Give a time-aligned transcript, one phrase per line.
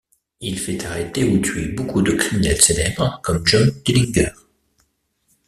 [0.39, 4.31] Il fait arrêter ou tuer beaucoup de criminels célèbres comme John Dillinger.